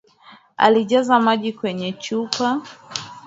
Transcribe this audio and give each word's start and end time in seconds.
Alijaza 0.57 1.19
maji 1.19 1.53
kwenye 1.53 1.93
chupa 1.93 2.61